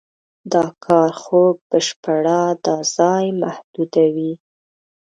[0.53, 4.33] دا کار خوک بشپړاً د ځای محدودوي.